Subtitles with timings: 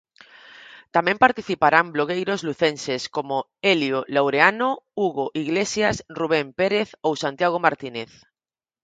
[0.95, 3.39] Tamén participarán blogueiros lucenses, coma
[3.71, 4.69] Elio Laureano,
[5.01, 8.11] Hugo Iglesias, Rubén Pérez ou Santiago Martínez.